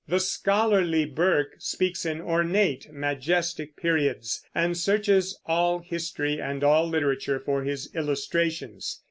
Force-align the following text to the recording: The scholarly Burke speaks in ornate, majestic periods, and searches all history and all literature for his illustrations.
The 0.07 0.19
scholarly 0.19 1.05
Burke 1.05 1.57
speaks 1.59 2.07
in 2.07 2.21
ornate, 2.21 2.91
majestic 2.91 3.77
periods, 3.77 4.41
and 4.55 4.75
searches 4.75 5.39
all 5.45 5.83
history 5.85 6.41
and 6.41 6.63
all 6.63 6.89
literature 6.89 7.39
for 7.39 7.63
his 7.63 7.87
illustrations. 7.93 8.99